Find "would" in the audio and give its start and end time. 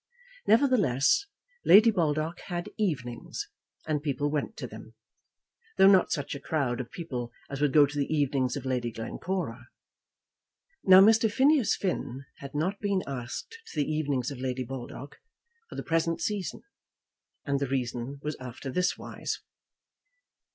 7.61-7.71